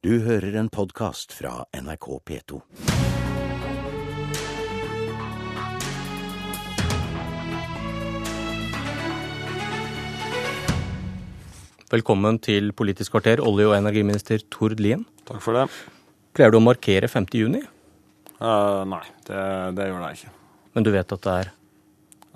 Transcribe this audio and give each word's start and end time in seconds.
Du 0.00 0.14
hører 0.24 0.54
en 0.56 0.70
podkast 0.72 1.34
fra 1.36 1.66
NRK 1.76 2.06
P2. 2.24 2.58
Velkommen 11.92 12.40
til 12.40 12.72
Politisk 12.72 13.12
kvarter, 13.12 13.44
olje- 13.44 13.68
og 13.68 13.76
energiminister 13.76 14.40
Tord 14.48 14.80
Lien. 14.80 15.04
Takk 15.28 15.44
for 15.44 15.60
det. 15.60 15.68
Pleier 16.32 16.48
du 16.48 16.56
å 16.56 16.64
markere 16.64 17.04
5. 17.04 17.28
juni? 17.36 17.60
Uh, 18.40 18.88
nei, 18.88 19.04
det, 19.28 19.46
det, 19.76 19.92
gjør 19.92 20.08
jeg 20.08 20.22
ikke. 20.22 20.36
Men 20.72 20.88
du 20.88 20.94
vet 20.96 21.18
at 21.18 21.26
det 21.28 21.38
er 21.44 21.56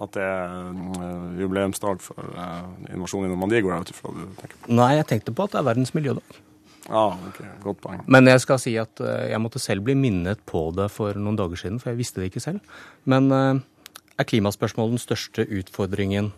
At 0.05 0.13
det 0.13 0.29
er 0.37 1.39
jubileumsdag 1.41 2.05
for 2.05 2.35
uh, 2.37 2.75
invasjonen 2.93 3.31
i 3.31 3.33
Normandie, 3.33 3.65
går 3.65 3.79
jeg 3.79 3.81
ut 3.87 3.95
ifra 3.97 4.19
du 4.21 4.27
tenker 4.37 4.59
på? 4.59 4.75
Nei, 4.83 4.97
jeg 4.99 5.15
tenkte 5.15 5.33
på 5.33 5.49
at 5.49 5.57
det 5.57 5.65
er 5.65 5.73
verdens 5.73 5.97
miljødag. 5.97 6.44
Ja, 6.85 7.07
ah, 7.07 7.21
ok, 7.31 7.39
Godt 7.65 7.81
poeng. 7.81 8.03
Men 8.13 8.29
jeg 8.29 8.43
skal 8.45 8.59
si 8.61 8.75
at 8.81 9.01
jeg 9.01 9.41
måtte 9.41 9.63
selv 9.63 9.87
bli 9.87 9.95
minnet 9.97 10.43
på 10.45 10.67
det 10.77 10.91
for 10.93 11.17
noen 11.17 11.39
dager 11.39 11.57
siden, 11.57 11.79
for 11.81 11.93
jeg 11.93 12.03
visste 12.03 12.21
det 12.21 12.29
ikke 12.29 12.45
selv. 12.45 12.77
Men 13.09 13.33
er 13.33 14.29
klimaspørsmålet 14.29 14.99
den 14.99 15.03
største 15.03 15.47
utfordringen 15.49 16.35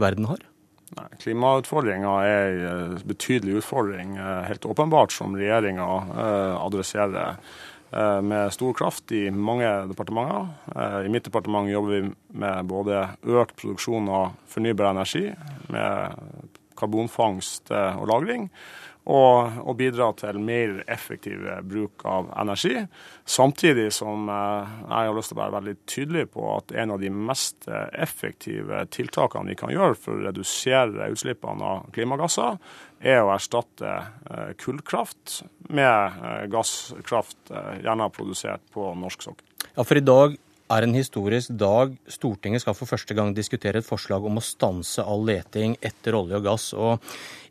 verden 0.00 0.30
har? 0.30 0.44
Nei, 0.98 1.08
Klimautfordringa 1.22 2.14
er 2.26 2.56
en 2.66 2.94
betydelig 3.06 3.60
utfordring, 3.60 4.16
helt 4.46 4.64
åpenbart, 4.66 5.14
som 5.14 5.36
regjeringa 5.38 5.86
adresserer 6.58 7.36
med 8.22 8.52
stor 8.54 8.74
kraft 8.78 9.12
i 9.14 9.28
mange 9.30 9.68
departementer. 9.90 10.48
I 11.06 11.10
mitt 11.10 11.26
departement 11.26 11.70
jobber 11.70 11.94
vi 11.94 12.10
med 12.38 12.66
både 12.70 13.04
økt 13.22 13.56
produksjon 13.58 14.10
av 14.14 14.34
fornybar 14.50 14.92
energi, 14.92 15.28
med 15.70 16.39
karbonfangst 16.80 17.70
og 17.70 18.06
-lagring, 18.08 18.48
og, 19.10 19.56
og 19.64 19.76
bidra 19.78 20.10
til 20.18 20.38
mer 20.44 20.82
effektiv 20.90 21.46
bruk 21.66 22.04
av 22.04 22.28
energi. 22.38 22.74
Samtidig 23.24 23.88
som 23.96 24.28
jeg 24.28 24.90
har 24.90 25.16
lyst 25.16 25.32
til 25.32 25.38
å 25.38 25.40
være 25.40 25.56
veldig 25.56 25.74
tydelig 25.88 26.26
på 26.34 26.44
at 26.52 26.74
en 26.76 26.92
av 26.94 27.00
de 27.00 27.10
mest 27.10 27.68
effektive 27.96 28.84
tiltakene 28.92 29.50
vi 29.50 29.56
kan 29.58 29.72
gjøre 29.72 29.96
for 29.98 30.18
å 30.18 30.26
redusere 30.28 31.08
utslippene 31.14 31.72
av 31.72 31.88
klimagasser, 31.96 32.60
er 33.00 33.22
å 33.24 33.32
erstatte 33.32 33.96
kullkraft 34.60 35.40
med 35.72 36.52
gasskraft, 36.52 37.40
gjerne 37.80 38.12
produsert 38.12 38.62
på 38.74 38.92
norsk 39.00 39.30
sokkel. 39.30 39.46
Ja, 39.72 39.84
for 39.84 39.96
i 39.96 40.04
dag 40.04 40.36
er 40.70 40.86
en 40.86 40.94
historisk 40.94 41.52
dag. 41.58 41.92
Stortinget 42.10 42.62
skal 42.62 42.76
for 42.78 42.88
første 42.90 43.14
gang 43.16 43.32
diskutere 43.34 43.80
et 43.80 43.86
forslag 43.86 44.24
om 44.26 44.38
å 44.38 44.44
stanse 44.44 45.02
all 45.02 45.24
leting 45.26 45.76
etter 45.82 46.16
olje 46.18 46.38
og 46.38 46.46
gass. 46.46 46.68
Og 46.74 47.02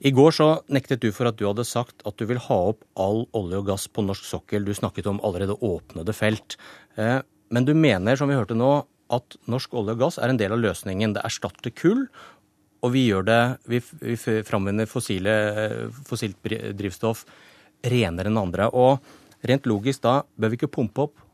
I 0.05 0.13
går 0.15 0.35
så 0.35 0.49
nektet 0.71 1.03
du 1.03 1.11
for 1.15 1.29
at 1.29 1.39
du 1.39 1.45
hadde 1.47 1.67
sagt 1.67 2.05
at 2.07 2.17
du 2.19 2.25
vil 2.29 2.41
ha 2.47 2.59
opp 2.71 2.85
all 2.99 3.25
olje 3.37 3.59
og 3.59 3.67
gass 3.71 3.89
på 3.91 4.05
norsk 4.05 4.25
sokkel. 4.27 4.65
Du 4.65 4.73
snakket 4.75 5.09
om 5.11 5.21
allerede 5.25 5.57
åpnede 5.59 6.15
felt. 6.15 6.55
Men 6.95 7.67
du 7.67 7.73
mener, 7.75 8.15
som 8.15 8.31
vi 8.31 8.39
hørte 8.39 8.57
nå, 8.57 8.71
at 9.09 9.39
norsk 9.49 9.73
olje 9.73 9.97
og 9.97 10.03
gass 10.05 10.19
er 10.21 10.31
en 10.31 10.39
del 10.39 10.53
av 10.55 10.63
løsningen. 10.63 11.15
Det 11.17 11.25
erstatter 11.25 11.73
kull, 11.75 12.05
og 12.79 12.93
vi 12.93 13.07
gjør 13.09 13.25
det 13.27 13.41
Vi, 13.67 13.81
vi 13.99 14.15
framvinner 14.47 14.87
fossilt 14.87 16.45
drivstoff 16.79 17.25
renere 17.83 18.31
enn 18.31 18.39
andre. 18.39 18.69
Og 18.71 18.99
rent 19.43 19.67
logisk 19.67 20.05
da, 20.05 20.21
bør 20.39 20.53
vi 20.53 20.59
ikke 20.61 20.71
pumpe 20.79 21.09
opp 21.09 21.25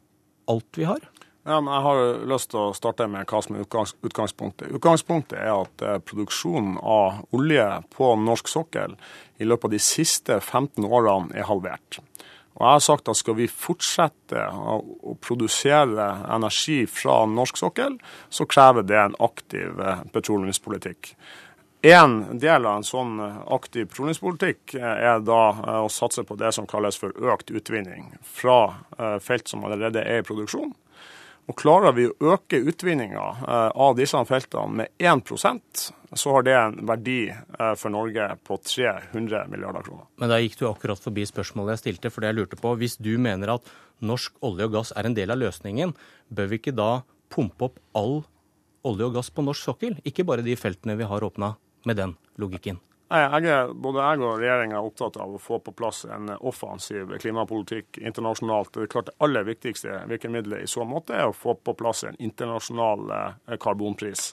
alt 0.49 0.77
vi 0.77 0.87
har? 0.89 1.03
Ja, 1.47 1.61
men 1.61 1.73
Jeg 1.73 1.81
har 1.85 1.99
lyst 2.25 2.49
til 2.49 2.57
å 2.57 2.73
starte 2.73 3.05
med 3.05 3.29
hva 3.29 3.39
som 3.45 3.53
er 3.53 3.67
utgangspunktet. 3.67 4.71
Utgangspunktet 4.73 5.37
er 5.37 5.51
at 5.53 5.83
produksjonen 6.09 6.79
av 6.81 7.19
olje 7.37 7.67
på 7.93 8.07
norsk 8.17 8.47
sokkel 8.49 8.95
i 9.37 9.45
løpet 9.45 9.67
av 9.67 9.75
de 9.75 9.79
siste 9.85 10.39
15 10.39 10.87
årene 10.89 11.37
er 11.37 11.45
halvert. 11.45 11.99
Og 12.55 12.63
jeg 12.63 12.71
har 12.71 12.81
sagt 12.81 13.11
at 13.11 13.19
Skal 13.19 13.37
vi 13.37 13.45
fortsette 13.51 14.41
å 14.41 15.13
produsere 15.21 16.07
energi 16.33 16.85
fra 16.89 17.25
norsk 17.29 17.59
sokkel, 17.61 17.99
så 18.29 18.47
krever 18.49 18.81
det 18.81 18.97
en 18.97 19.17
aktiv 19.19 19.83
petroleumspolitikk. 20.15 21.11
En 21.85 22.39
del 22.41 22.65
av 22.65 22.79
en 22.79 22.87
sånn 22.87 23.19
aktiv 23.53 23.85
petroleumspolitikk 23.91 24.79
er 24.79 25.21
da 25.21 25.43
å 25.83 25.93
satse 25.93 26.25
på 26.25 26.39
det 26.41 26.55
som 26.57 26.65
kalles 26.65 26.97
for 26.97 27.13
økt 27.13 27.53
utvinning 27.53 28.15
fra 28.25 29.19
felt 29.21 29.51
som 29.51 29.67
allerede 29.67 30.01
er 30.01 30.23
i 30.23 30.25
produksjon. 30.25 30.73
Og 31.45 31.57
Klarer 31.59 31.93
vi 31.93 32.07
å 32.09 32.33
øke 32.33 32.57
utvinninga 32.57 33.25
av 33.75 33.97
disse 33.99 34.17
feltene 34.25 34.81
med 34.81 34.93
1% 34.97 35.85
så 36.15 36.31
har 36.31 36.45
det 36.47 36.53
en 36.55 36.77
verdi 36.87 37.19
for 37.77 37.93
Norge 37.93 38.27
på 38.47 38.57
300 38.63 39.45
milliarder 39.51 39.83
kroner. 39.85 40.07
Men 40.21 40.31
da 40.31 40.39
gikk 40.41 40.57
du 40.59 40.65
akkurat 40.69 41.01
forbi 41.01 41.25
spørsmålet 41.27 41.75
jeg 41.75 41.83
stilte. 41.83 42.09
for 42.09 42.21
det 42.21 42.31
jeg 42.31 42.39
lurte 42.39 42.59
på. 42.59 42.71
Hvis 42.79 42.97
du 42.97 43.17
mener 43.19 43.55
at 43.57 43.73
norsk 44.01 44.33
olje 44.41 44.65
og 44.65 44.77
gass 44.77 44.93
er 44.95 45.05
en 45.05 45.17
del 45.17 45.31
av 45.31 45.41
løsningen, 45.41 45.93
bør 46.29 46.49
vi 46.49 46.61
ikke 46.61 46.75
da 46.75 47.03
pumpe 47.29 47.69
opp 47.69 47.79
all 47.93 48.23
olje 48.85 49.05
og 49.05 49.19
gass 49.19 49.29
på 49.29 49.45
norsk 49.45 49.69
sokkel? 49.69 49.99
Ikke 50.05 50.25
bare 50.25 50.45
de 50.45 50.55
feltene 50.55 50.97
vi 50.97 51.09
har 51.09 51.23
åpna, 51.23 51.55
med 51.85 51.97
den 51.97 52.15
logikken. 52.41 52.79
Jeg 53.05 53.45
er, 53.45 53.69
både 53.69 54.01
jeg 54.01 54.21
og 54.25 54.39
regjeringa 54.41 54.79
er 54.79 54.87
opptatt 54.87 55.17
av 55.21 55.35
å 55.37 55.41
få 55.41 55.59
på 55.61 55.75
plass 55.77 56.07
en 56.09 56.31
offensiv 56.39 57.11
klimapolitikk 57.21 57.99
internasjonalt. 58.01 58.71
Det 58.73 58.87
er 58.87 58.93
klart 58.95 59.11
det 59.11 59.19
aller 59.21 59.45
viktigste 59.45 59.99
virkemidlet 60.09 60.65
i 60.65 60.69
så 60.69 60.87
måte 60.89 61.13
er 61.13 61.29
å 61.29 61.35
få 61.37 61.53
på 61.53 61.75
plass 61.77 62.01
en 62.09 62.17
internasjonal 62.17 63.05
karbonpris. 63.61 64.31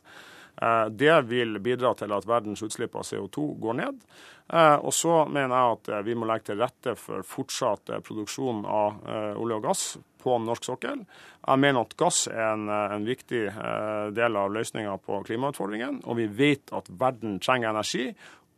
Det 0.89 1.19
vil 1.29 1.59
bidra 1.65 1.93
til 1.97 2.13
at 2.17 2.29
verdens 2.29 2.65
utslipp 2.65 2.97
av 2.97 3.05
CO2 3.09 3.45
går 3.61 3.79
ned. 3.83 4.01
Og 4.85 4.93
så 4.95 5.23
mener 5.29 5.53
jeg 5.53 5.77
at 5.77 5.93
vi 6.09 6.17
må 6.17 6.29
legge 6.29 6.51
til 6.51 6.61
rette 6.61 6.97
for 7.01 7.25
fortsatt 7.29 7.93
produksjon 8.05 8.65
av 8.65 9.05
olje 9.41 9.61
og 9.61 9.65
gass 9.69 9.87
på 10.23 10.37
norsk 10.39 10.69
sokkel. 10.69 11.01
Jeg 11.43 11.61
mener 11.61 11.83
at 11.83 11.97
gass 11.99 12.27
er 12.31 12.53
en, 12.53 12.69
en 12.69 13.09
viktig 13.09 13.47
del 14.17 14.39
av 14.39 14.53
løsninga 14.55 14.99
på 15.03 15.23
klimautfordringen. 15.27 16.05
Og 16.05 16.21
vi 16.21 16.29
vet 16.29 16.73
at 16.77 16.93
verden 17.01 17.41
trenger 17.43 17.73
energi. 17.73 18.13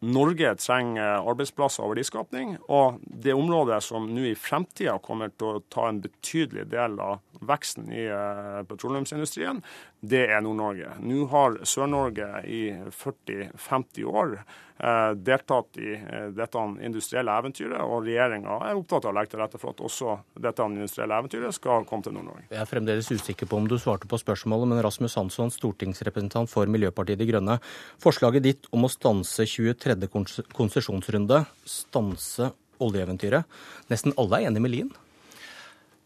Norge 0.05 0.53
trenger 0.61 1.25
arbeidsplasser 1.25 1.85
og 1.85 1.95
verdiskapning. 1.95 2.57
Og 2.69 3.01
det 3.05 3.35
området 3.37 3.81
som 3.87 4.07
nå 4.11 4.27
i 4.31 4.37
fremtida 4.39 4.99
kommer 5.03 5.33
til 5.33 5.57
å 5.57 5.63
ta 5.73 5.89
en 5.89 6.03
betydelig 6.05 6.69
del 6.73 6.99
av 7.03 7.23
veksten 7.45 7.91
i 7.93 8.07
petroleumsindustrien, 8.69 9.63
det 10.05 10.27
er 10.29 10.43
Nord-Norge. 10.45 10.99
Nå 11.01 11.25
har 11.33 11.57
Sør-Norge 11.65 12.29
i 12.51 12.67
40-50 12.93 14.05
år 14.11 14.37
deltatt 15.15 15.79
i 15.79 15.93
dette 16.35 16.63
industrielle 16.83 17.31
eventyret, 17.39 17.79
og 17.79 18.03
regjeringa 18.09 18.57
er 18.67 18.75
opptatt 18.75 19.07
av 19.07 19.13
å 19.13 19.17
legge 19.17 19.31
til 19.33 19.41
rette 19.41 19.61
for 19.63 19.71
at 19.71 19.83
også 19.87 20.17
dette 20.45 20.67
industrielle 20.67 21.21
eventyret 21.23 21.55
skal 21.55 21.87
komme 21.89 22.05
til 22.05 22.17
Nord-Norge. 22.17 22.49
Jeg 22.51 22.59
er 22.59 22.69
fremdeles 22.69 23.11
usikker 23.13 23.49
på 23.49 23.61
om 23.61 23.69
du 23.71 23.77
svarte 23.79 24.11
på 24.11 24.19
spørsmålet, 24.19 24.73
men 24.73 24.83
Rasmus 24.85 25.15
Hansson, 25.21 25.55
stortingsrepresentant 25.55 26.51
for 26.51 26.67
Miljøpartiet 26.69 27.23
De 27.23 27.31
Grønne. 27.31 27.61
Forslaget 28.03 28.45
ditt 28.45 28.69
om 28.75 28.89
å 28.89 28.93
stanse 28.93 29.47
23. 29.47 29.95
konsesjonsrunde, 30.59 31.45
stanse 31.63 32.51
oljeeventyret. 32.83 33.47
Nesten 33.95 34.19
alle 34.19 34.43
er 34.43 34.51
enig 34.51 34.67
med 34.67 34.75
Lien? 34.75 34.95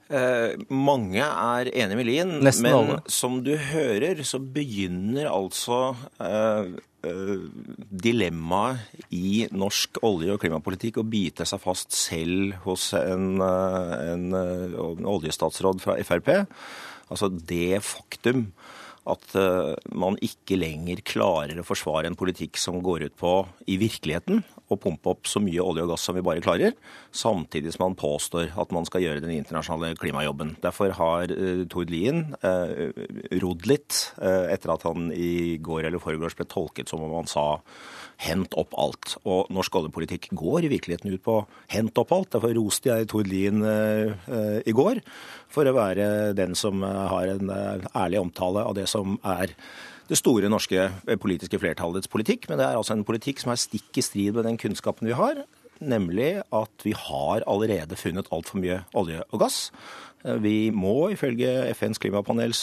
Eh, 0.09 0.55
mange 0.73 1.21
er 1.21 1.69
enig 1.69 1.97
med 1.99 2.09
Lien, 2.09 2.31
Nesten 2.45 2.65
men 2.65 2.77
alle. 2.79 2.99
som 3.13 3.43
du 3.45 3.53
hører, 3.61 4.23
så 4.25 4.41
begynner 4.41 5.29
altså 5.29 5.93
eh, 6.25 6.71
eh, 7.05 7.35
dilemmaet 8.07 9.05
i 9.13 9.45
norsk 9.53 10.01
olje- 10.09 10.33
og 10.33 10.41
klimapolitikk 10.41 11.03
å 11.03 11.07
bite 11.09 11.45
seg 11.49 11.61
fast 11.61 11.93
selv 11.93 12.57
hos 12.65 12.91
en, 12.97 13.37
en, 13.45 14.27
en 14.33 15.13
oljestatsråd 15.13 15.85
fra 15.85 15.99
Frp. 16.09 16.33
Altså 17.13 17.29
det 17.29 17.83
faktum 17.85 18.49
at 19.09 19.35
man 19.97 20.19
ikke 20.25 20.59
lenger 20.59 21.01
klarer 21.07 21.61
å 21.61 21.67
forsvare 21.67 22.11
en 22.11 22.19
politikk 22.19 22.59
som 22.61 22.81
går 22.85 23.07
ut 23.09 23.17
på 23.19 23.33
i 23.71 23.79
virkeligheten 23.81 24.43
å 24.69 24.77
pumpe 24.81 25.13
opp 25.13 25.29
så 25.29 25.41
mye 25.43 25.63
olje 25.65 25.85
og 25.85 25.93
gass 25.93 26.05
som 26.09 26.17
vi 26.17 26.25
bare 26.25 26.43
klarer, 26.45 26.75
samtidig 27.15 27.73
som 27.75 27.87
man 27.87 27.97
påstår 27.99 28.53
at 28.61 28.75
man 28.75 28.87
skal 28.89 29.05
gjøre 29.05 29.23
den 29.25 29.33
internasjonale 29.39 29.97
klimajobben. 30.01 30.57
Derfor 30.65 30.93
har 30.99 31.33
uh, 31.33 31.65
Tord 31.71 31.93
Lien 31.93 32.27
eh, 32.45 32.91
rodd 33.41 33.67
litt 33.69 33.97
eh, 34.21 34.51
etter 34.53 34.73
at 34.73 34.85
han 34.87 35.09
i 35.15 35.57
går 35.63 35.89
eller 35.89 36.03
foregårs 36.03 36.37
ble 36.39 36.47
tolket 36.49 36.91
som 36.91 37.03
om 37.05 37.17
han 37.17 37.31
sa 37.31 37.47
hent 38.25 38.55
opp 38.59 38.75
alt. 38.79 39.17
Og 39.25 39.51
norsk 39.55 39.81
oljepolitikk 39.81 40.31
går 40.37 40.67
i 40.67 40.73
virkeligheten 40.73 41.13
ut 41.15 41.25
på 41.25 41.41
hent 41.75 42.01
opp 42.01 42.15
alt. 42.17 42.33
Derfor 42.35 42.57
roste 42.59 42.91
jeg 42.91 43.11
Tord 43.11 43.31
Lien 43.31 43.63
i 43.63 44.75
går 44.75 45.03
for 45.53 45.69
å 45.69 45.77
være 45.77 46.33
den 46.39 46.57
som 46.59 46.83
har 46.83 47.35
en 47.35 47.53
ærlig 47.53 48.23
omtale 48.23 48.67
av 48.67 48.77
det 48.79 48.89
som 48.91 49.17
er 49.23 49.55
det 50.09 50.17
store 50.17 50.49
norske 50.49 50.89
politiske 51.21 51.61
flertallets 51.61 52.09
politikk, 52.09 52.49
men 52.49 52.61
det 52.61 52.65
er 52.65 52.79
altså 52.79 52.95
en 52.97 53.05
politikk 53.05 53.43
som 53.43 53.53
er 53.53 53.61
stikk 53.61 54.01
i 54.01 54.05
strid 54.05 54.37
med 54.39 54.47
den 54.49 54.57
kunnskapen 54.61 55.09
vi 55.09 55.17
har, 55.17 55.43
nemlig 55.81 56.39
at 56.55 56.85
vi 56.87 56.95
har 56.97 57.45
allerede 57.47 57.99
funnet 57.99 58.29
altfor 58.35 58.61
mye 58.63 58.83
olje 58.99 59.23
og 59.29 59.43
gass. 59.43 59.59
Vi 60.43 60.71
må 60.75 61.13
ifølge 61.15 61.51
FNs 61.79 62.01
klimapanels 62.03 62.63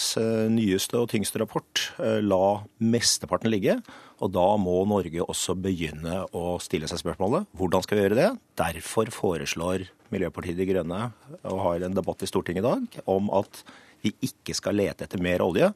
nyeste 0.52 1.00
og 1.00 1.08
tyngste 1.14 1.40
rapport 1.40 1.86
la 2.00 2.60
mesteparten 2.84 3.52
ligge. 3.54 3.78
Og 4.20 4.32
da 4.36 4.46
må 4.60 4.82
Norge 4.88 5.24
også 5.24 5.56
begynne 5.60 6.24
å 6.36 6.58
stille 6.64 6.90
seg 6.92 7.02
spørsmålet 7.02 7.48
hvordan 7.56 7.86
skal 7.86 8.00
vi 8.00 8.06
gjøre 8.06 8.20
det? 8.20 8.30
Derfor 8.60 9.12
foreslår 9.16 9.88
Miljøpartiet 10.14 10.60
De 10.60 10.68
Grønne 10.70 11.10
og 11.44 11.64
har 11.64 11.88
en 11.88 11.96
debatt 11.96 12.24
i 12.24 12.30
Stortinget 12.30 12.64
i 12.64 12.68
dag 12.68 13.02
om 13.12 13.32
at 13.36 13.64
vi 14.04 14.14
ikke 14.28 14.56
skal 14.56 14.78
lete 14.78 15.08
etter 15.08 15.24
mer 15.24 15.44
olje 15.44 15.72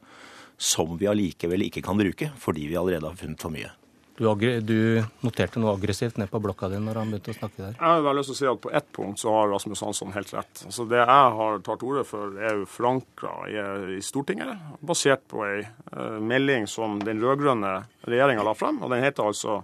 som 0.60 0.92
vi 1.00 1.08
allikevel 1.08 1.64
ikke 1.66 1.82
kan 1.84 1.98
bruke 2.00 2.30
fordi 2.40 2.68
vi 2.68 2.78
allerede 2.80 3.08
har 3.08 3.18
funnet 3.18 3.40
for 3.40 3.52
mye. 3.52 3.72
Du, 4.20 4.60
du, 4.60 5.00
noterte 5.24 5.56
noe 5.62 5.72
aggressivt 5.72 6.18
ned 6.20 6.28
på 6.28 6.42
blokka 6.44 6.68
di 6.68 6.76
når 6.76 6.98
han 7.00 7.12
begynte 7.12 7.32
å 7.32 7.36
snakke 7.38 7.62
der. 7.62 7.76
Jeg 7.78 7.86
har 7.88 8.02
bare 8.04 8.18
lyst 8.18 8.28
til 8.28 8.34
å 8.34 8.40
si 8.40 8.48
at 8.50 8.58
På 8.60 8.72
ett 8.76 8.90
punkt 8.92 9.22
så 9.22 9.32
har 9.32 9.48
Rasmus 9.48 9.80
Hansson 9.86 10.12
helt 10.12 10.34
rett. 10.34 10.60
Altså 10.66 10.84
Det 10.90 10.98
jeg 11.00 11.30
har 11.38 11.62
tatt 11.64 11.84
ordet 11.88 12.04
for, 12.04 12.34
er 12.36 12.58
jo 12.58 12.66
forankra 12.68 13.32
i, 13.48 13.56
i, 13.96 14.02
Stortinget, 14.04 14.52
basert 14.84 15.24
på 15.30 15.40
ei 15.46 15.62
uh, 15.64 16.18
melding 16.20 16.68
som 16.68 16.98
den 17.00 17.22
rød-grønne 17.24 17.72
regjeringa 18.12 18.44
la 18.44 18.52
frem. 18.58 18.82
og 18.84 18.92
Den 18.92 19.06
heter 19.06 19.32
altså 19.32 19.62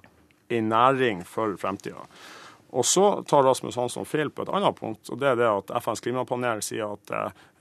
'En 0.49 0.69
næring 0.73 1.25
for 1.27 1.53
fremtida'. 1.61 2.07
Og 2.77 2.85
så 2.87 3.05
tar 3.29 3.45
Rasmus 3.47 3.79
Hansson 3.81 4.05
feil 4.09 4.31
på 4.31 4.45
et 4.45 4.53
annet 4.53 4.77
punkt, 4.77 5.09
og 5.09 5.21
det 5.21 5.31
er 5.31 5.39
det 5.41 5.49
at 5.49 5.73
FNs 5.81 6.05
klimapanel 6.05 6.63
sier 6.65 6.93
at 6.97 7.13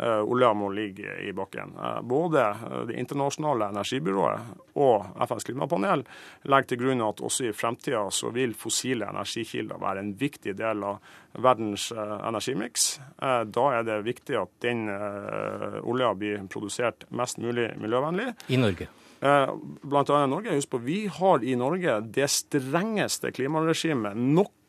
uh, 0.04 0.22
olja 0.28 0.52
må 0.58 0.68
ligge 0.76 1.14
i 1.24 1.32
bakken. 1.36 1.72
Uh, 1.80 2.02
både 2.04 2.44
eh, 2.44 2.82
Det 2.90 2.98
internasjonale 3.00 3.70
energibyrået 3.72 4.76
og 4.76 5.06
FNs 5.24 5.48
klimapanel 5.48 6.04
legger 6.44 6.74
til 6.74 6.82
grunn 6.84 7.06
at 7.06 7.24
også 7.24 7.48
i 7.48 7.54
fremtida 7.56 8.04
så 8.12 8.34
vil 8.36 8.58
fossile 8.60 9.08
energikilder 9.08 9.80
være 9.80 10.04
en 10.04 10.12
viktig 10.20 10.58
del 10.60 10.84
av 10.84 11.16
verdens 11.40 11.90
uh, 11.96 12.20
energimiks. 12.28 13.00
Eh, 13.22 13.42
da 13.48 13.66
er 13.78 13.88
det 13.88 14.02
viktig 14.06 14.38
at 14.40 14.52
den 14.64 14.88
eh, 14.92 15.80
olja 15.84 16.14
blir 16.18 16.46
produsert 16.52 17.08
mest 17.16 17.40
mulig 17.44 17.72
miljøvennlig. 17.82 18.34
I 18.52 18.60
Norge. 18.60 18.88
Eh, 19.26 19.54
blant 19.82 20.12
annet 20.12 20.32
Norge. 20.32 20.56
Husk 20.56 20.74
på, 20.76 20.82
Vi 20.86 21.00
har 21.08 21.44
i 21.44 21.56
Norge 21.56 22.00
det 22.16 22.28
strengeste 22.32 23.32
klimaregimet 23.36 24.18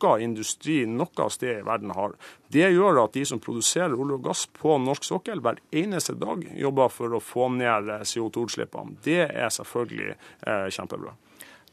noe 0.02 0.22
industri 0.22 0.82
noe 0.87 1.28
sted 1.32 1.60
i 1.60 1.66
verden 1.66 1.93
har. 1.96 2.14
Det 2.52 2.69
gjør 2.70 3.02
at 3.04 3.16
de 3.16 3.25
som 3.28 3.40
produserer 3.43 3.96
olje 3.96 4.19
og 4.19 4.26
gass 4.28 4.46
på 4.46 4.76
norsk 4.82 5.06
sokkel 5.06 5.43
hver 5.44 5.60
eneste 5.72 6.16
dag, 6.20 6.44
jobber 6.56 6.93
for 6.93 7.16
å 7.16 7.22
få 7.22 7.48
ned 7.56 7.90
eh, 7.93 8.04
CO2-utslippene. 8.06 8.98
Det 9.04 9.22
er 9.26 9.52
selvfølgelig 9.54 10.12
eh, 10.12 10.69
kjempebra. 10.75 11.16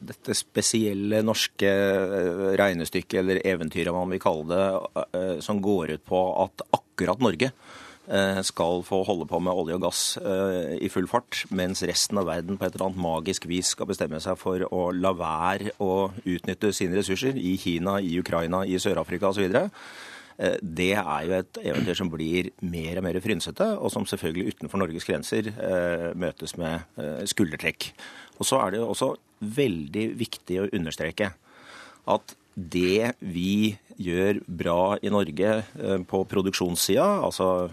Dette 0.04 0.34
spesielle 0.36 1.22
norske 1.24 1.70
regnestykket, 2.58 3.14
eller 3.20 3.38
eventyret 3.46 3.94
man 3.94 4.10
vil 4.10 4.20
kalle 4.20 4.44
det, 4.50 5.38
som 5.46 5.62
går 5.62 5.94
ut 5.94 6.02
på 6.04 6.20
at 6.42 6.64
akkurat 6.74 7.22
Norge 7.22 7.52
Eh, 7.54 7.83
skal 8.44 8.82
få 8.84 9.00
holde 9.08 9.26
på 9.30 9.38
med 9.40 9.56
olje 9.56 9.76
og 9.78 9.84
gass 9.86 10.00
eh, 10.20 10.74
i 10.84 10.90
full 10.92 11.06
fart, 11.08 11.44
mens 11.54 11.80
resten 11.88 12.20
av 12.20 12.28
verden 12.28 12.58
på 12.60 12.66
et 12.66 12.74
eller 12.74 12.90
annet 12.90 13.00
magisk 13.00 13.46
vis 13.48 13.70
skal 13.72 13.88
bestemme 13.88 14.20
seg 14.20 14.36
for 14.40 14.64
å 14.68 14.88
la 14.92 15.14
være 15.16 15.72
å 15.80 16.10
utnytte 16.20 16.72
sine 16.76 16.98
ressurser 16.98 17.38
i 17.40 17.54
Kina, 17.60 17.96
i 18.04 18.18
Ukraina, 18.20 18.64
i 18.68 18.76
Sør-Afrika 18.82 19.30
osv. 19.30 19.56
Eh, 19.56 20.58
det 20.60 20.92
er 21.00 21.24
jo 21.24 21.36
et 21.38 21.62
eventyr 21.64 22.00
som 22.02 22.12
blir 22.12 22.52
mer 22.60 23.00
og 23.00 23.08
mer 23.08 23.20
frynsete, 23.24 23.70
og 23.78 23.92
som 23.94 24.04
selvfølgelig 24.10 24.54
utenfor 24.54 24.84
Norges 24.84 25.08
grenser 25.08 25.48
møtes 26.18 26.58
med 26.60 26.84
skuldertrekk. 27.30 27.92
Og 28.36 28.48
så 28.48 28.60
er 28.60 28.74
det 28.74 28.82
jo 28.82 28.90
også 28.92 29.14
veldig 29.54 30.08
viktig 30.20 30.60
å 30.60 30.70
understreke 30.76 31.32
at 32.10 32.36
det 32.54 33.14
vi 33.18 33.74
gjør 33.98 34.40
bra 34.46 34.96
i 35.02 35.10
Norge 35.12 35.50
eh, 35.62 36.04
på 36.08 36.20
produksjonssida, 36.30 37.04
altså 37.26 37.68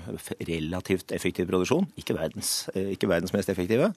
relativt 0.48 1.14
effektiv 1.16 1.50
produksjon, 1.50 1.88
ikke 1.98 2.18
verdens, 2.18 2.70
eh, 2.76 2.92
ikke 2.96 3.10
verdens 3.10 3.34
mest 3.34 3.50
effektive, 3.54 3.92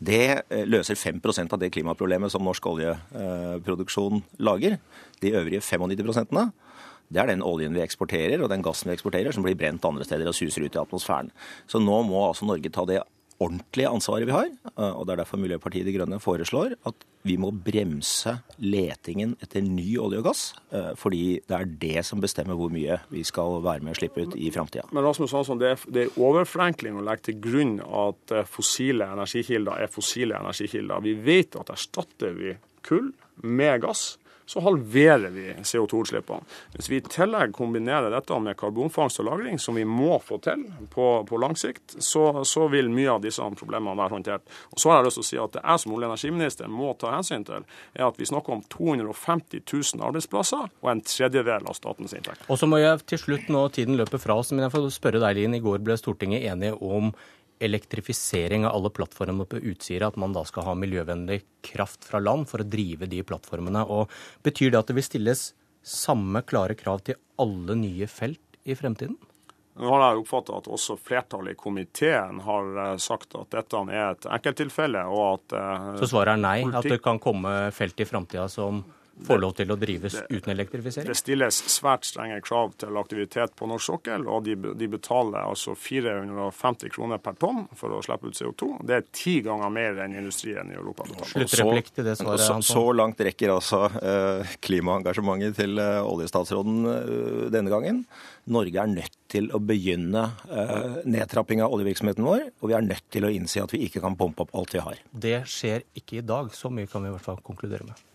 det 0.00 0.22
eh, 0.48 0.64
løser 0.68 0.98
5% 0.98 1.52
av 1.52 1.60
det 1.60 1.72
klimaproblemet 1.74 2.32
som 2.32 2.44
norsk 2.44 2.68
oljeproduksjon 2.72 4.22
lager. 4.44 4.78
De 5.20 5.34
øvrige 5.36 5.64
95% 5.64 6.52
det 7.06 7.20
er 7.22 7.28
den 7.30 7.44
oljen 7.46 7.74
vi 7.76 7.84
eksporterer 7.84 8.40
og 8.42 8.50
den 8.50 8.64
gassen 8.66 8.90
vi 8.90 8.96
eksporterer 8.96 9.34
som 9.34 9.44
blir 9.46 9.54
brent 9.58 9.84
andre 9.86 10.02
steder 10.06 10.26
og 10.26 10.34
suser 10.34 10.64
ut 10.66 10.74
i 10.74 10.80
atmosfæren. 10.80 11.30
Så 11.70 11.78
nå 11.78 12.00
må 12.08 12.24
altså 12.26 12.48
Norge 12.48 12.72
ta 12.74 12.82
det 12.88 12.98
ordentlige 13.42 13.90
ansvaret 13.90 14.26
vi 14.28 14.34
har. 14.34 14.48
og 14.76 15.06
Det 15.06 15.12
er 15.12 15.20
derfor 15.22 15.40
Miljøpartiet 15.40 15.86
De 15.86 15.92
Grønne 15.94 16.20
foreslår 16.22 16.76
at 16.88 17.06
vi 17.26 17.36
må 17.40 17.50
bremse 17.50 18.36
letingen 18.62 19.34
etter 19.42 19.64
ny 19.64 19.96
olje 20.00 20.20
og 20.22 20.28
gass. 20.28 20.42
Eh, 20.70 20.92
fordi 20.98 21.40
det 21.48 21.56
er 21.56 21.72
det 21.82 22.04
som 22.06 22.22
bestemmer 22.22 22.58
hvor 22.58 22.70
mye 22.72 23.00
vi 23.10 23.24
skal 23.26 23.60
være 23.64 23.84
med 23.84 23.96
å 23.96 23.98
slippe 23.98 24.26
ut 24.26 24.36
i 24.38 24.50
framtida. 24.54 24.86
Men 24.94 25.06
Rasmus 25.06 25.34
Hansson, 25.36 25.60
det 25.60 25.72
er, 25.74 25.86
det 25.92 26.04
er 26.04 26.20
overforenkling 26.22 26.98
å 26.98 27.04
legge 27.06 27.30
til 27.30 27.40
grunn 27.48 27.78
at 27.82 28.36
eh, 28.36 28.46
fossile 28.48 29.10
energikilder 29.16 29.82
er 29.84 29.92
fossile 29.92 30.38
energikilder. 30.38 31.02
Vi 31.04 31.16
vet 31.26 31.58
at 31.60 31.74
erstatter 31.74 32.36
vi 32.38 32.54
kull 32.86 33.10
med 33.42 33.82
gass, 33.82 34.14
så 34.46 34.60
halverer 34.60 35.30
vi 35.34 35.54
CO2-utslippene. 35.62 36.40
Hvis 36.76 36.90
vi 36.90 37.00
i 37.00 37.04
tillegg 37.04 37.54
kombinerer 37.56 38.12
dette 38.14 38.38
med 38.40 38.56
karbonfangst 38.56 39.20
og 39.20 39.26
-lagring, 39.26 39.58
som 39.58 39.74
vi 39.74 39.84
må 39.84 40.18
få 40.22 40.38
til 40.38 40.64
på, 40.90 41.26
på 41.28 41.40
lang 41.42 41.56
sikt, 41.56 41.96
så, 41.98 42.44
så, 42.44 42.68
vil 42.68 42.90
mye 42.90 43.10
av 43.10 43.22
disse 43.22 43.42
problemene 43.58 43.96
være 43.96 44.14
håndtert. 44.14 44.42
Og 44.72 44.80
så 44.80 44.90
har 44.90 44.98
jeg 44.98 45.06
lyst 45.06 45.20
til 45.20 45.24
å 45.24 45.30
si 45.30 45.38
at 45.38 45.52
Det 45.56 45.62
jeg 45.64 45.80
som 45.80 45.92
olje- 45.92 46.06
og 46.06 46.12
energiminister 46.12 46.68
må 46.68 46.92
ta 46.98 47.10
hensyn 47.14 47.44
til, 47.44 47.64
er 47.94 48.06
at 48.06 48.18
vi 48.18 48.26
snakker 48.26 48.52
om 48.52 48.62
250 48.62 49.62
000 49.72 50.02
arbeidsplasser 50.04 50.68
og 50.82 50.90
en 50.90 51.00
tredjedel 51.00 51.66
av 51.66 51.74
statens 51.74 52.12
inntekt. 52.12 52.44
Og 52.50 52.58
så 52.58 52.66
må 52.66 52.78
jeg 52.78 53.06
til 53.06 53.18
slutt, 53.18 53.48
nå 53.48 53.68
tiden 53.68 53.96
løper 53.96 54.18
fra 54.18 54.36
oss, 54.36 54.52
men 54.52 54.66
jeg 54.66 54.74
får 54.74 54.90
spørre 54.90 55.22
deg, 55.22 55.36
Lien. 55.36 55.54
I 55.54 55.60
går 55.64 55.78
ble 55.78 55.96
Stortinget 55.96 56.44
enige 56.44 56.76
om 56.82 57.14
elektrifisering 57.62 58.66
av 58.66 58.74
alle 58.76 58.90
plattformene 58.90 59.46
på 59.48 59.60
Utsira, 59.72 60.10
at 60.10 60.18
man 60.20 60.34
da 60.36 60.44
skal 60.44 60.66
ha 60.68 60.74
miljøvennlig 60.78 61.40
kraft 61.64 62.04
fra 62.04 62.20
land 62.20 62.48
for 62.50 62.62
å 62.62 62.68
drive 62.68 63.08
de 63.10 63.22
plattformene. 63.26 63.84
Og 63.88 64.10
Betyr 64.44 64.72
det 64.72 64.82
at 64.82 64.90
det 64.90 64.98
vil 64.98 65.06
stilles 65.06 65.46
samme 65.86 66.42
klare 66.42 66.76
krav 66.78 67.04
til 67.06 67.18
alle 67.40 67.78
nye 67.78 68.08
felt 68.10 68.60
i 68.66 68.74
fremtiden? 68.74 69.16
Nå 69.76 69.90
har 69.92 70.02
jeg 70.06 70.22
oppfatta 70.22 70.56
at 70.56 70.68
også 70.72 70.96
flertallet 70.96 71.52
i 71.52 71.58
komiteen 71.60 72.38
har 72.46 72.78
eh, 72.80 72.92
sagt 73.02 73.34
at 73.36 73.50
dette 73.52 73.82
er 73.92 74.14
et 74.14 74.28
enkelttilfelle. 74.38 75.02
og 75.04 75.26
at... 75.34 75.56
Eh, 75.58 75.88
Så 76.00 76.08
svaret 76.14 76.32
er 76.32 76.40
nei? 76.40 76.58
At 76.64 76.88
det 76.88 77.02
kan 77.04 77.20
komme 77.20 77.52
felt 77.76 78.00
i 78.00 78.08
framtida 78.08 78.48
som 78.48 78.80
får 79.24 79.38
lov 79.40 79.54
til 79.56 79.72
å 79.72 79.76
drives 79.80 80.16
det, 80.16 80.24
uten 80.30 80.52
elektrifisering? 80.52 81.08
Det 81.08 81.18
stilles 81.18 81.58
svært 81.72 82.06
strenge 82.08 82.38
krav 82.44 82.74
til 82.80 82.98
aktivitet 83.00 83.54
på 83.56 83.68
norsk 83.70 83.90
sokkel, 83.90 84.26
og 84.28 84.44
de, 84.46 84.56
de, 84.56 84.88
betaler 84.90 85.40
altså 85.42 85.76
450 85.78 86.92
kroner 86.94 87.22
per 87.22 87.38
tonn 87.40 87.64
for 87.76 87.94
å 87.96 88.02
slippe 88.04 88.30
ut 88.30 88.38
CO2. 88.38 88.70
Det 88.86 88.98
er 88.98 89.06
ti 89.10 89.38
ganger 89.46 89.72
mer 89.72 90.02
enn 90.04 90.16
industrien 90.18 90.70
i 90.72 90.78
Europa. 90.78 91.08
Sluttreplikk 91.26 91.92
til 91.96 92.08
det 92.08 92.16
svaret, 92.20 92.44
så, 92.44 92.58
så, 92.64 92.84
langt 92.96 93.20
rekker 93.24 93.54
altså 93.54 93.84
eh, 94.00 94.56
klimaengasjementet 94.66 95.60
til 95.60 95.80
eh, 95.82 96.00
oljestatsråden 96.04 96.90
eh, 96.92 97.44
denne 97.54 97.72
gangen. 97.72 98.02
Norge 98.52 98.82
er 98.82 98.90
nødt 98.92 99.16
til 99.32 99.48
å 99.54 99.60
begynne 99.62 100.28
eh, 100.46 101.00
nedtrapping 101.08 101.64
av 101.64 101.74
oljevirksomheten 101.74 102.26
vår, 102.26 102.44
og 102.60 102.70
vi 102.70 102.76
er 102.78 102.86
nødt 102.86 103.08
til 103.12 103.26
å 103.26 103.32
innse 103.32 103.64
at 103.64 103.74
vi 103.74 103.82
ikke 103.88 104.04
kan 104.04 104.18
pumpe 104.18 104.46
opp 104.46 104.54
alt 104.56 104.76
vi 104.76 104.84
har. 104.86 105.00
Det 105.10 105.40
skjer 105.50 105.88
ikke 105.98 106.20
i 106.20 106.26
dag. 106.26 106.52
Så 106.54 106.70
mye 106.72 106.90
kan 106.90 107.02
vi 107.02 107.10
i 107.10 107.16
hvert 107.16 107.26
fall 107.26 107.42
konkludere 107.46 107.88
med. 107.88 108.06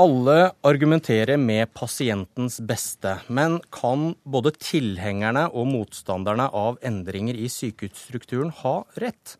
Alle 0.00 0.52
argumenterer 0.64 1.36
med 1.36 1.74
pasientens 1.76 2.54
beste, 2.64 3.18
men 3.28 3.58
kan 3.74 4.14
både 4.24 4.54
tilhengerne 4.56 5.42
og 5.50 5.66
motstanderne 5.68 6.46
av 6.56 6.78
endringer 6.86 7.36
i 7.36 7.50
sykehusstrukturen 7.52 8.48
ha 8.62 8.72
rett? 9.02 9.34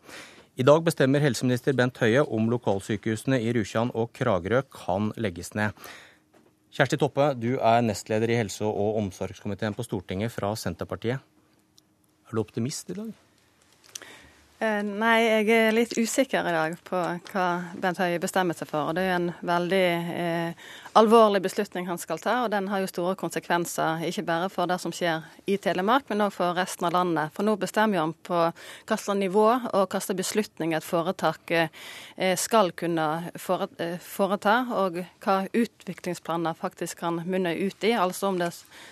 I 0.61 0.67
dag 0.67 0.83
bestemmer 0.85 1.23
helseminister 1.23 1.73
Bent 1.73 1.97
Høie 2.03 2.21
om 2.21 2.51
lokalsykehusene 2.51 3.39
i 3.41 3.55
Rjukan 3.57 3.89
og 3.97 4.11
Kragerø 4.13 4.61
kan 4.75 5.09
legges 5.17 5.55
ned. 5.57 5.73
Kjersti 6.69 7.01
Toppe, 7.01 7.31
du 7.41 7.55
er 7.55 7.81
nestleder 7.81 8.29
i 8.29 8.37
helse- 8.43 8.67
og 8.67 9.01
omsorgskomiteen 9.01 9.73
på 9.73 9.87
Stortinget 9.87 10.35
fra 10.35 10.53
Senterpartiet. 10.53 11.25
Er 12.29 12.37
du 12.37 12.43
optimist 12.43 12.93
i 12.93 13.01
dag? 13.01 13.09
Eh, 14.61 14.83
nei, 14.85 15.23
jeg 15.25 15.47
er 15.55 15.73
litt 15.73 15.95
usikker 15.97 16.45
i 16.45 16.51
dag 16.53 16.75
på 16.85 16.99
hva 17.31 17.45
Bent 17.81 17.97
Høie 17.97 18.19
bestemmer 18.21 18.53
seg 18.53 18.69
for. 18.69 18.91
Det 18.93 19.01
er 19.01 19.07
jo 19.07 19.15
en 19.15 19.31
veldig 19.49 19.85
eh, 20.13 20.67
alvorlig 20.99 21.39
beslutning 21.41 21.87
han 21.87 21.97
skal 21.97 22.19
ta, 22.21 22.35
og 22.43 22.51
den 22.53 22.67
har 22.69 22.83
jo 22.83 22.89
store 22.91 23.15
konsekvenser. 23.17 24.03
Ikke 24.05 24.21
bare 24.27 24.51
for 24.53 24.69
det 24.69 24.77
som 24.83 24.93
skjer 24.93 25.23
i 25.49 25.55
Telemark, 25.57 26.05
men 26.11 26.21
òg 26.27 26.35
for 26.35 26.53
resten 26.53 26.85
av 26.85 26.93
landet. 26.93 27.33
For 27.33 27.47
nå 27.47 27.55
bestemmer 27.57 28.03
han 28.03 28.13
på 28.13 28.37
hva 28.37 28.97
slags 28.99 29.17
nivå 29.17 29.47
og 29.49 29.79
hva 29.81 30.01
slags 30.03 30.19
beslutning 30.19 30.75
et 30.77 30.85
foretak 30.85 31.55
eh, 31.57 32.35
skal 32.37 32.69
kunne 32.77 33.07
eh, 33.33 33.97
foreta, 33.97 34.55
og 34.77 35.01
hva 35.25 35.39
utviklingsplaner 35.57 36.61
faktisk 36.61 37.01
kan 37.01 37.17
munne 37.25 37.55
ut 37.57 37.89
i. 37.89 37.95
Altså 37.97 38.29
om 38.29 38.37
det 38.37 38.51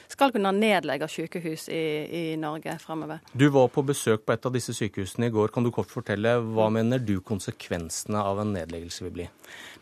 skal 0.10 0.34
kunne 0.34 0.56
nedlegge 0.58 1.06
sykehus 1.14 1.70
i, 1.70 1.86
i 2.10 2.26
Norge 2.42 2.74
fremover. 2.82 3.22
Du 3.38 3.52
var 3.54 3.70
på 3.70 3.86
besøk 3.86 4.26
på 4.26 4.34
et 4.34 4.50
av 4.50 4.58
disse 4.58 4.74
sykehusene 4.74 5.30
i 5.30 5.38
går. 5.38 5.54
Kan 5.60 5.66
du 5.68 5.74
kort 5.76 5.90
fortelle 5.92 6.38
hva 6.56 6.70
mener 6.72 7.02
du 7.04 7.18
konsekvensene 7.20 8.22
av 8.24 8.38
en 8.40 8.54
nedleggelse 8.56 9.04
vil 9.04 9.12
bli? 9.18 9.26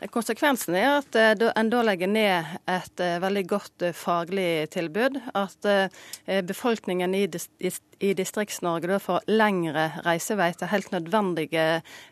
Konsekvensen 0.10 0.74
er 0.74 0.88
at 1.04 1.18
eh, 1.22 1.44
en 1.54 1.70
da 1.70 1.84
legger 1.86 2.10
ned 2.10 2.56
et 2.74 3.04
eh, 3.06 3.20
veldig 3.22 3.44
godt 3.52 3.86
eh, 3.86 3.94
faglig 3.94 4.72
tilbud. 4.74 5.20
At 5.38 5.70
befolkningen 6.50 7.14
i 7.14 7.28
i 8.04 8.14
Distrikts-Norge 8.18 9.00
får 9.02 9.26
lengre 9.30 9.88
reisevei 10.06 10.52
til 10.58 10.70
helt 10.72 10.92
nødvendige 10.94 11.66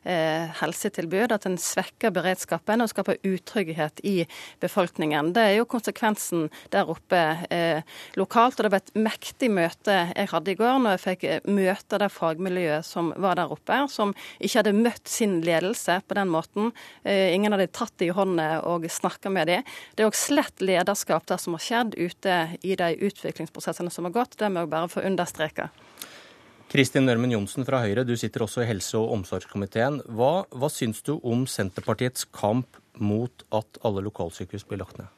eh, 0.04 0.54
helsetilbud. 0.62 1.34
At 1.36 1.46
en 1.48 1.58
svekker 1.62 2.14
beredskapen 2.16 2.84
og 2.84 2.92
skaper 2.92 3.20
utrygghet 3.26 4.02
i 4.04 4.16
befolkningen. 4.64 5.34
Det 5.36 5.44
er 5.44 5.58
jo 5.60 5.68
konsekvensen 5.70 6.48
der 6.74 6.90
oppe 6.92 7.22
eh, 7.54 7.86
lokalt. 8.18 8.60
og 8.60 8.68
Det 8.68 8.74
var 8.74 8.84
et 8.84 8.96
mektig 8.98 9.52
møte 9.54 9.98
jeg 10.16 10.32
hadde 10.32 10.54
i 10.54 10.60
går, 10.60 10.82
når 10.82 10.98
jeg 10.98 11.04
fikk 11.06 11.28
møte 11.50 12.02
det 12.02 12.12
fagmiljøet 12.14 12.88
som 12.88 13.14
var 13.22 13.38
der 13.40 13.54
oppe, 13.54 13.80
som 13.92 14.16
ikke 14.40 14.62
hadde 14.62 14.76
møtt 14.78 15.10
sin 15.10 15.40
ledelse 15.46 16.00
på 16.08 16.18
den 16.18 16.32
måten. 16.34 16.72
Eh, 17.04 17.34
ingen 17.36 17.54
hadde 17.54 17.70
tatt 17.76 17.94
det 18.02 18.10
i 18.10 18.16
hånda 18.16 18.64
og 18.66 18.88
snakka 18.90 19.32
med 19.34 19.52
dem. 19.52 19.66
Det 19.96 20.06
er 20.06 20.10
òg 20.10 20.18
slett 20.18 20.64
lederskap 20.64 21.28
der 21.30 21.42
som 21.42 21.58
har 21.58 21.66
skjedd 21.66 21.98
ute 21.98 22.42
i 22.66 22.78
de 22.80 22.92
utviklingsprosessene 23.06 23.94
som 23.94 24.10
har 24.10 24.16
gått. 24.16 24.40
Det 24.40 24.50
må 24.52 24.66
jeg 24.66 24.74
bare 24.74 24.92
få 24.92 25.06
understreke. 25.06 25.70
Kristin 26.72 27.06
Ørmen 27.12 27.32
Johnsen 27.32 27.66
fra 27.68 27.80
Høyre, 27.84 28.04
du 28.08 28.16
sitter 28.18 28.44
også 28.46 28.64
i 28.64 28.70
helse- 28.70 28.98
og 28.98 29.12
omsorgskomiteen. 29.20 30.00
Hva, 30.18 30.48
hva 30.50 30.70
syns 30.74 31.04
du 31.06 31.20
om 31.22 31.46
Senterpartiets 31.50 32.26
kamp 32.34 32.80
mot 32.98 33.46
at 33.54 33.78
alle 33.86 34.02
lokalsykehus 34.06 34.66
blir 34.68 34.82
lagt 34.82 34.98
ned? 34.98 35.12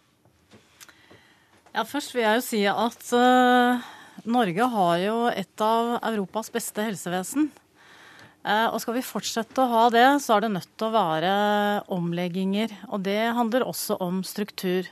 Ja, 1.72 1.86
Først 1.88 2.14
vil 2.16 2.26
jeg 2.26 2.40
jo 2.40 2.44
si 2.44 2.60
at 2.68 3.10
uh, 3.14 3.88
Norge 4.28 4.68
har 4.74 4.98
jo 5.04 5.16
et 5.32 5.64
av 5.64 5.96
Europas 6.10 6.52
beste 6.52 6.84
helsevesen. 6.84 7.52
Uh, 8.48 8.68
og 8.74 8.80
skal 8.84 8.98
vi 8.98 9.06
fortsette 9.06 9.64
å 9.64 9.72
ha 9.72 9.88
det, 9.94 10.08
så 10.24 10.36
er 10.36 10.46
det 10.46 10.54
nødt 10.56 10.72
til 10.76 10.90
å 10.90 10.96
være 10.96 11.34
omlegginger. 11.94 12.76
Og 12.92 13.06
det 13.08 13.20
handler 13.38 13.68
også 13.68 14.00
om 14.04 14.24
struktur. 14.26 14.90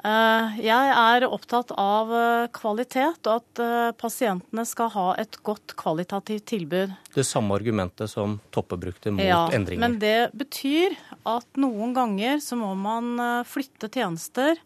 Uh, 0.00 0.56
jeg 0.62 0.92
er 0.96 1.26
opptatt 1.28 1.74
av 1.76 2.12
kvalitet, 2.56 3.20
og 3.28 3.40
at 3.40 3.96
pasientene 4.00 4.64
skal 4.68 4.92
ha 4.94 5.08
et 5.20 5.40
godt 5.46 5.74
kvalitativt 5.80 6.46
tilbud. 6.52 6.94
Det 7.14 7.26
samme 7.26 7.56
argumentet 7.58 8.10
som 8.12 8.38
Toppe 8.54 8.78
brukte 8.80 9.12
mot 9.12 9.24
ja, 9.24 9.42
endringer. 9.52 9.84
Men 9.84 9.98
det 10.00 10.30
betyr 10.36 10.96
at 11.28 11.60
noen 11.60 11.92
ganger 11.96 12.40
så 12.44 12.56
må 12.58 12.72
man 12.78 13.44
flytte 13.48 13.90
tjenester 13.92 14.56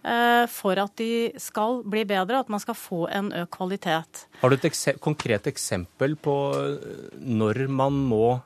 Eh, 0.00 0.46
for 0.48 0.78
at 0.80 0.94
de 0.96 1.28
skal 1.36 1.82
bli 1.84 2.06
bedre, 2.08 2.40
at 2.40 2.48
man 2.48 2.60
skal 2.62 2.76
få 2.78 3.04
en 3.12 3.28
økt 3.36 3.52
kvalitet. 3.58 4.24
Har 4.40 4.48
du 4.48 4.56
et 4.56 4.68
ekse 4.70 4.94
konkret 5.02 5.48
eksempel 5.50 6.16
på 6.16 6.36
eh, 6.56 7.10
når 7.20 7.66
man 7.68 7.98
må 8.08 8.38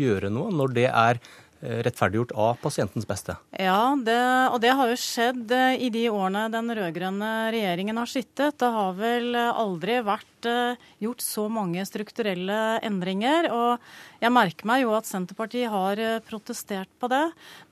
gjøre 0.00 0.32
noe, 0.32 0.48
når 0.54 0.72
det 0.78 0.86
er 0.88 1.20
eh, 1.20 1.28
rettferdiggjort 1.64 2.34
av 2.36 2.58
pasientens 2.62 3.06
beste? 3.08 3.36
Ja, 3.56 3.94
det, 3.96 4.20
og 4.52 4.60
det 4.64 4.74
har 4.76 4.90
jo 4.90 5.00
skjedd 5.00 5.52
i 5.80 5.90
de 5.94 6.06
årene 6.12 6.46
den 6.52 6.68
rød-grønne 6.76 7.32
regjeringen 7.54 8.00
har 8.00 8.10
sittet. 8.10 8.58
Det 8.60 8.70
har 8.76 8.96
vel 8.98 9.34
aldri 9.36 10.00
vært 10.04 10.48
gjort 11.02 11.24
så 11.24 11.46
mange 11.52 11.84
strukturelle 11.88 12.58
endringer. 12.84 13.48
Og 13.52 14.22
jeg 14.22 14.32
merker 14.34 14.68
meg 14.68 14.84
jo 14.84 14.94
at 14.96 15.08
Senterpartiet 15.08 15.72
har 15.72 16.00
eh, 16.00 16.20
protestert 16.24 16.90
på 17.00 17.10
det. 17.12 17.24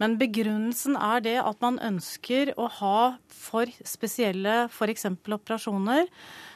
Men 0.02 0.18
begrunnelsen 0.20 0.98
er 0.98 1.24
det 1.24 1.38
at 1.42 1.60
man 1.64 1.80
ønsker 1.82 2.54
å 2.60 2.68
ha 2.80 2.98
for 3.32 3.70
spesielle 3.88 4.66
f.eks. 4.68 5.08
operasjoner 5.08 6.08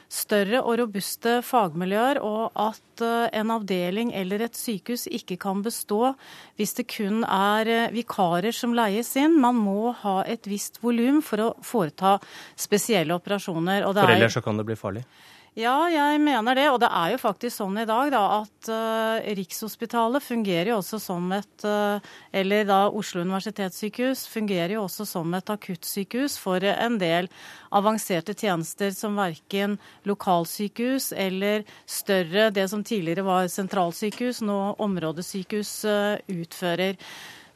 større 0.09 0.61
og 0.63 0.77
robuste 0.81 1.39
fagmiljøer, 1.45 2.19
og 2.23 2.55
at 2.55 3.03
eh, 3.03 3.29
en 3.39 3.51
avdeling 3.57 4.13
eller 4.15 4.45
et 4.45 4.57
sykehus 4.57 5.07
ikke 5.11 5.37
kan 5.41 5.63
bestå 5.65 6.13
hvis 6.59 6.77
det 6.79 6.87
kun 6.91 7.23
er 7.23 7.71
eh, 7.71 7.87
vikarer 7.95 8.55
som 8.55 8.75
leies 8.77 9.13
inn. 9.19 9.39
Man 9.43 9.59
må 9.59 9.91
ha 10.03 10.21
et 10.25 10.47
visst 10.47 10.81
volum 10.83 11.21
for 11.25 11.43
å 11.43 11.49
foreta 11.65 12.17
spesielle 12.55 13.15
operasjoner. 13.17 13.83
for 13.87 14.15
ellers 14.15 14.39
så 14.39 14.45
kan 14.45 14.59
det 14.59 14.67
bli 14.69 14.79
farlig? 14.79 15.03
Ja, 15.57 15.87
jeg 15.89 16.19
mener 16.21 16.53
det. 16.53 16.67
Og 16.69 16.77
det 16.83 16.89
er 16.93 17.15
jo 17.15 17.17
faktisk 17.17 17.55
sånn 17.57 17.79
i 17.81 17.87
dag 17.89 18.11
da, 18.13 18.21
at 18.43 18.67
uh, 18.69 19.29
Rikshospitalet 19.39 20.21
fungerer 20.21 20.69
jo 20.69 20.75
også 20.83 20.99
som 21.01 21.31
et 21.33 21.65
uh, 21.65 21.97
Eller 22.29 22.67
da 22.69 22.83
Oslo 22.93 23.23
universitetssykehus 23.25 24.27
fungerer 24.29 24.75
jo 24.75 24.83
også 24.83 25.07
som 25.09 25.33
et 25.33 25.49
akuttsykehus 25.49 26.37
for 26.37 26.61
en 26.61 26.99
del 27.01 27.29
avanserte 27.73 28.35
tjenester 28.37 28.93
som 28.93 29.17
verken 29.17 29.79
lokalsykehus 30.05 31.09
eller 31.17 31.65
større, 31.89 32.51
det 32.53 32.67
som 32.69 32.85
tidligere 32.85 33.25
var 33.25 33.49
sentralsykehus, 33.49 34.43
nå 34.45 34.59
områdesykehus, 34.85 35.73
uh, 35.89 36.37
utfører. 36.37 37.01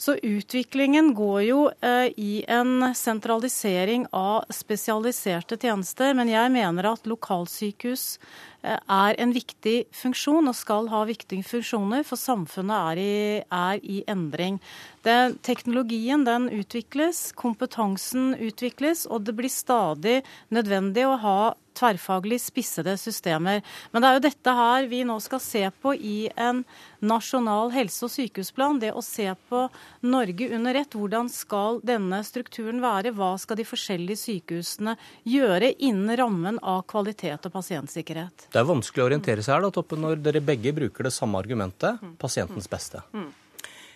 Så 0.01 0.15
utviklingen 0.15 1.13
går 1.13 1.41
jo 1.41 1.59
eh, 1.81 2.07
i 2.17 2.45
en 2.47 2.95
sentralisering 2.95 4.07
av 4.11 4.47
spesialiserte 4.49 5.59
tjenester. 5.61 6.15
Men 6.17 6.31
jeg 6.31 6.49
mener 6.55 6.87
at 6.89 7.05
lokalsykehus 7.05 8.05
eh, 8.17 8.23
er 8.63 9.17
en 9.21 9.33
viktig 9.33 9.87
funksjon 9.95 10.49
og 10.51 10.57
skal 10.57 10.89
ha 10.91 11.03
viktige 11.09 11.45
funksjoner, 11.47 12.05
for 12.07 12.19
samfunnet 12.19 12.91
er 12.91 13.01
i, 13.01 13.15
er 13.41 13.81
i 13.81 14.01
endring. 14.11 14.59
Den, 15.05 15.37
teknologien 15.41 16.25
den 16.27 16.49
utvikles, 16.53 17.31
kompetansen 17.33 18.35
utvikles, 18.37 19.07
og 19.09 19.25
det 19.25 19.35
blir 19.37 19.49
stadig 19.49 20.21
nødvendig 20.53 21.07
å 21.09 21.17
ha 21.23 21.39
tverrfaglig 21.77 22.39
spissede 22.43 22.93
systemer. 22.99 23.61
Men 23.91 24.03
det 24.03 24.09
er 24.09 24.17
jo 24.17 24.23
dette 24.25 24.55
her 24.57 24.87
vi 24.91 25.01
nå 25.07 25.17
skal 25.23 25.41
se 25.43 25.63
på 25.81 25.93
i 25.95 26.29
en 26.35 26.63
nasjonal 27.01 27.71
helse- 27.73 28.05
og 28.05 28.11
sykehusplan. 28.13 28.81
Det 28.81 28.91
å 28.93 29.03
se 29.05 29.29
på 29.49 29.63
Norge 30.05 30.51
under 30.55 30.81
ett. 30.81 30.97
Hvordan 30.97 31.31
skal 31.31 31.79
denne 31.87 32.21
strukturen 32.27 32.83
være? 32.83 33.15
Hva 33.15 33.33
skal 33.41 33.59
de 33.59 33.67
forskjellige 33.67 34.21
sykehusene 34.25 34.97
gjøre 35.23 35.73
innen 35.79 36.13
rammen 36.19 36.59
av 36.61 36.83
kvalitet 36.91 37.47
og 37.47 37.55
pasientsikkerhet? 37.55 38.50
Det 38.51 38.59
er 38.59 38.67
vanskelig 38.67 39.03
å 39.03 39.07
orientere 39.07 39.43
seg 39.45 39.55
her 39.55 39.63
da, 39.63 39.71
Toppe, 39.71 39.99
når 39.99 40.19
dere 40.25 40.41
begge 40.43 40.73
bruker 40.75 41.07
det 41.07 41.13
samme 41.15 41.39
argumentet, 41.39 42.01
pasientens 42.19 42.67
beste. 42.71 43.03
Mm. 43.15 43.29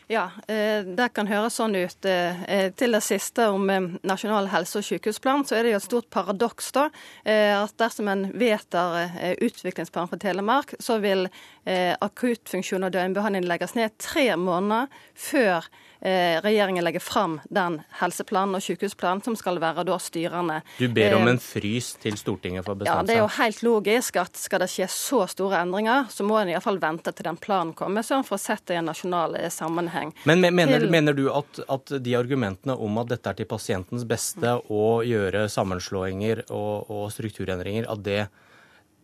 Ja, 0.07 0.29
eh, 0.47 0.85
det 0.85 1.07
kan 1.17 1.25
høres 1.25 1.55
sånn 1.57 1.73
ut. 1.75 2.05
Eh, 2.05 2.43
eh, 2.43 2.67
til 2.77 2.93
det 2.93 3.01
siste 3.01 3.47
om 3.49 3.65
nasjonal 4.05 4.51
helse- 4.51 4.77
og 4.77 4.85
sykehusplan, 4.85 5.45
så 5.45 5.57
er 5.57 5.63
det 5.63 5.71
jo 5.71 5.79
et 5.79 5.87
stort 5.87 6.09
paradoks 6.13 6.71
da, 6.71 6.89
at 7.25 7.73
dersom 7.77 8.07
en 8.07 8.27
vedtar 8.37 9.09
utviklingsplan 9.41 10.09
for 10.09 10.21
Telemark, 10.21 10.75
så 10.79 10.99
vil 11.01 11.27
akuttfunksjon 11.65 12.85
og 12.85 12.93
døgnbehandling 12.93 13.47
legges 13.49 13.73
ned 13.73 13.97
tre 13.97 14.35
måneder 14.37 14.87
før 15.15 15.65
regjeringen 15.99 16.83
legger 16.83 16.99
fram 16.99 17.39
den 17.49 17.79
helseplanen 17.99 18.57
og 18.57 18.63
sykehusplanen 18.63 19.23
som 19.25 19.35
skal 19.39 19.59
være 19.61 19.85
da 19.87 19.97
styrende. 20.01 20.59
Du 20.77 20.87
ber 20.91 21.15
om 21.17 21.25
eh, 21.27 21.35
en 21.35 21.41
frys 21.41 21.93
til 22.01 22.17
Stortinget 22.19 22.65
for 22.65 22.75
å 22.75 22.79
bestemme 22.81 23.01
seg? 23.01 23.03
Ja, 23.03 23.07
det 23.07 23.15
er 23.15 23.21
jo 23.23 23.31
helt 23.37 23.63
logisk 23.65 24.19
at 24.21 24.39
skal 24.39 24.63
det 24.63 24.69
skje 24.73 24.87
så 24.91 25.21
store 25.31 25.61
endringer, 25.65 26.09
så 26.11 26.27
må 26.27 26.39
en 26.39 26.51
iallfall 26.51 26.79
vente 26.83 27.13
til 27.15 27.29
den 27.29 27.39
planen 27.41 27.73
kommer, 27.77 28.05
så 28.05 28.19
en 28.19 28.27
får 28.27 28.41
sett 28.43 28.65
det 28.69 28.77
i 28.77 28.81
en 28.81 28.89
nasjonal 28.91 29.37
eh, 29.39 29.51
sammenheng. 29.53 30.13
Men 30.29 30.43
mener, 30.45 30.79
til... 30.79 30.89
mener 30.93 31.17
du 31.17 31.27
at, 31.33 31.61
at, 31.67 31.97
de 32.05 32.17
argumentene 32.17 32.75
om 32.75 33.01
at 33.01 33.13
dette 33.13 33.31
er 33.31 33.41
til 33.41 33.49
pasientens 33.49 34.05
beste 34.07 34.57
å 34.71 34.87
gjøre 35.05 35.47
sammenslåinger 35.51 36.45
og, 36.49 36.91
og 36.91 37.05
strukturendringer, 37.15 37.89
at 37.91 38.03
det, 38.05 38.21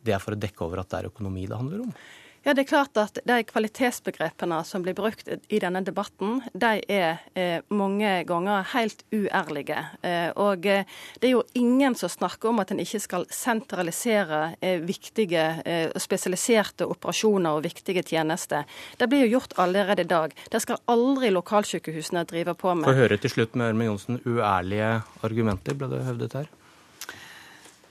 det 0.06 0.16
er 0.16 0.24
for 0.24 0.36
å 0.36 0.42
dekke 0.42 0.68
over 0.68 0.84
at 0.84 0.92
det 0.92 1.02
er 1.02 1.14
økonomi 1.14 1.48
det 1.50 1.60
handler 1.60 1.86
om? 1.88 1.96
Ja, 2.42 2.56
det 2.58 2.64
er 2.64 2.70
klart 2.72 2.98
at 2.98 3.20
De 3.28 3.36
kvalitetsbegrepene 3.46 4.64
som 4.66 4.82
blir 4.82 4.96
brukt 4.98 5.28
i 5.30 5.60
denne 5.62 5.84
debatten, 5.86 6.40
de 6.58 6.80
er 6.90 7.20
eh, 7.38 7.60
mange 7.70 8.10
ganger 8.26 8.66
helt 8.74 9.04
uærlige. 9.14 9.78
Eh, 10.02 10.32
og 10.42 10.66
eh, 10.66 10.88
Det 11.22 11.30
er 11.30 11.36
jo 11.36 11.44
ingen 11.54 11.94
som 11.96 12.10
snakker 12.10 12.50
om 12.50 12.62
at 12.64 12.74
en 12.74 12.82
ikke 12.82 13.02
skal 13.04 13.28
sentralisere 13.30 14.56
eh, 14.60 14.82
viktige 14.82 15.44
eh, 15.66 15.94
spesialiserte 16.02 16.88
operasjoner 16.90 17.60
og 17.60 17.68
viktige 17.68 18.02
tjenester. 18.02 18.66
Det 18.98 19.10
blir 19.12 19.28
jo 19.28 19.38
gjort 19.38 19.54
allerede 19.62 20.02
i 20.02 20.10
dag. 20.10 20.34
Det 20.50 20.64
skal 20.66 20.82
aldri 20.90 21.30
lokalsykehusene 21.30 22.26
drive 22.26 22.58
på 22.58 22.74
med. 22.74 22.90
Få 22.90 22.98
høre 23.04 23.22
til 23.22 23.36
slutt 23.36 23.54
med 23.54 23.70
Ørmen 23.70 23.92
Johnsen. 23.92 24.22
Uærlige 24.26 24.96
argumenter 25.22 25.78
ble 25.78 25.94
det 25.94 26.02
høvdet 26.10 26.40
her? 26.40 26.50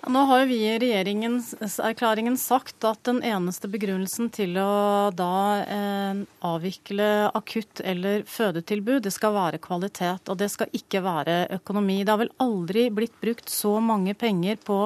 Nå 0.08 0.20
har 0.24 0.46
vi 0.46 0.56
i 0.64 0.78
regjeringserklæringen 0.80 2.36
sagt 2.40 2.84
at 2.88 3.02
den 3.04 3.18
eneste 3.26 3.68
begrunnelsen 3.68 4.30
til 4.32 4.56
å 4.56 5.10
da 5.12 5.34
eh, 5.60 6.22
avvikle 6.46 7.28
akutt- 7.36 7.82
eller 7.84 8.24
fødetilbud, 8.24 9.02
det 9.04 9.12
skal 9.12 9.34
være 9.36 9.60
kvalitet. 9.60 10.32
Og 10.32 10.40
det 10.40 10.48
skal 10.54 10.72
ikke 10.72 11.02
være 11.04 11.36
økonomi. 11.58 11.98
Det 12.00 12.14
har 12.14 12.22
vel 12.22 12.32
aldri 12.40 12.86
blitt 12.96 13.20
brukt 13.20 13.52
så 13.52 13.76
mange 13.84 14.16
penger 14.16 14.56
på 14.64 14.80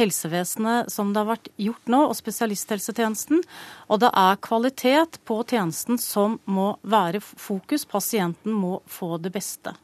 helsevesenet 0.00 0.88
som 0.92 1.12
det 1.12 1.20
har 1.20 1.32
vært 1.34 1.52
gjort 1.60 1.92
nå, 1.92 2.00
og 2.08 2.16
spesialisthelsetjenesten. 2.16 3.44
Og 3.92 4.00
det 4.00 4.14
er 4.16 4.44
kvalitet 4.48 5.20
på 5.28 5.42
tjenesten 5.44 6.00
som 6.00 6.40
må 6.48 6.72
være 6.80 7.20
fokus. 7.20 7.84
Pasienten 7.84 8.56
må 8.56 8.78
få 8.88 9.18
det 9.20 9.36
beste. 9.36 9.76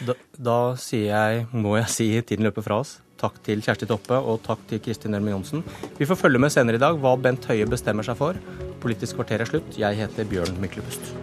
Da, 0.00 0.16
da 0.40 0.60
sier 0.80 1.10
jeg, 1.12 1.50
må 1.52 1.76
jeg 1.82 1.92
si, 1.92 2.14
tiden 2.24 2.48
løper 2.48 2.64
fra 2.64 2.80
oss. 2.80 3.02
Takk 3.20 3.40
til 3.46 3.62
Kjersti 3.64 3.88
Toppe 3.88 4.18
og 4.20 4.42
takk 4.44 4.66
til 4.68 4.82
Kristin 4.84 5.16
Ørmen 5.16 5.32
Johnsen. 5.32 5.64
Vi 5.96 6.08
får 6.08 6.20
følge 6.20 6.42
med 6.42 6.52
senere 6.52 6.76
i 6.76 6.82
dag 6.82 6.98
hva 7.00 7.14
Bent 7.16 7.48
Høie 7.48 7.68
bestemmer 7.68 8.04
seg 8.06 8.18
for. 8.20 8.40
Politisk 8.84 9.16
kvarter 9.16 9.40
er 9.40 9.48
slutt. 9.48 9.78
Jeg 9.80 9.96
heter 9.96 10.28
Bjørn 10.28 10.60
Myklebust. 10.60 11.14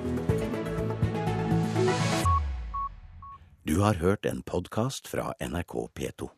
Du 3.63 3.77
har 3.85 4.01
hørt 4.01 4.25
en 4.25 4.41
podkast 4.43 5.07
fra 5.07 5.31
NRK 5.39 5.77
P2. 5.95 6.33